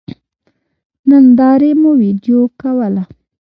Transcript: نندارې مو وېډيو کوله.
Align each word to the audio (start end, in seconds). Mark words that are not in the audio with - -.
نندارې 1.09 1.71
مو 1.81 1.91
وېډيو 1.99 2.39
کوله. 2.61 3.03